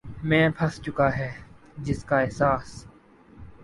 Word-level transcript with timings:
میں 0.23 0.49
پھنس 0.49 0.81
چکے 0.81 1.09
ہیں 1.17 1.31
جس 1.77 2.03
کا 2.03 2.19
احساس 2.19 2.85